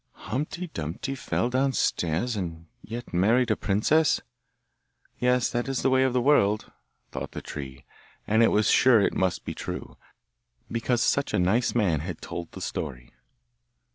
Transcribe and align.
'Humpty 0.13 0.65
Dumpty 0.65 1.13
fell 1.13 1.51
downstairs 1.51 2.35
and 2.35 2.65
yet 2.81 3.13
married 3.13 3.51
a 3.51 3.55
princess! 3.55 4.19
yes, 5.19 5.51
that 5.51 5.67
is 5.69 5.83
the 5.83 5.91
way 5.91 6.01
of 6.01 6.11
the 6.11 6.21
world!' 6.21 6.71
thought 7.11 7.33
the 7.33 7.39
tree, 7.43 7.85
and 8.25 8.41
was 8.51 8.67
sure 8.71 8.99
it 8.99 9.13
must 9.13 9.45
be 9.45 9.53
true, 9.53 9.97
because 10.71 11.03
such 11.03 11.35
a 11.35 11.37
nice 11.39 11.75
man 11.75 11.99
had 11.99 12.19
told 12.19 12.51
the 12.53 12.61
story. 12.61 13.13